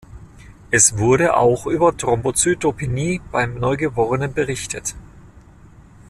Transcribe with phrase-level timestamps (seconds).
[0.71, 4.95] Es wurde auch über Thrombozytopenie beim Neugeborenen berichtet.